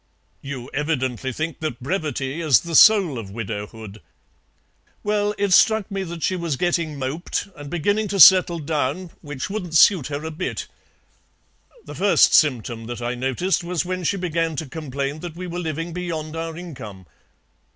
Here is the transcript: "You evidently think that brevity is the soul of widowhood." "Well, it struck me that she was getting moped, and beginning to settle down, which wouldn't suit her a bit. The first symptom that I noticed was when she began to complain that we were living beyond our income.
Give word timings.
"You 0.41 0.67
evidently 0.73 1.31
think 1.31 1.59
that 1.59 1.79
brevity 1.79 2.41
is 2.41 2.61
the 2.61 2.73
soul 2.73 3.19
of 3.19 3.29
widowhood." 3.29 4.01
"Well, 5.03 5.35
it 5.37 5.53
struck 5.53 5.91
me 5.91 6.01
that 6.01 6.23
she 6.23 6.35
was 6.35 6.55
getting 6.55 6.97
moped, 6.97 7.47
and 7.55 7.69
beginning 7.69 8.07
to 8.07 8.19
settle 8.19 8.57
down, 8.57 9.11
which 9.21 9.47
wouldn't 9.47 9.75
suit 9.75 10.07
her 10.07 10.25
a 10.25 10.31
bit. 10.31 10.65
The 11.85 11.93
first 11.93 12.33
symptom 12.33 12.87
that 12.87 13.03
I 13.03 13.13
noticed 13.13 13.63
was 13.63 13.85
when 13.85 14.03
she 14.03 14.17
began 14.17 14.55
to 14.55 14.65
complain 14.65 15.19
that 15.19 15.35
we 15.35 15.45
were 15.45 15.59
living 15.59 15.93
beyond 15.93 16.35
our 16.35 16.57
income. 16.57 17.05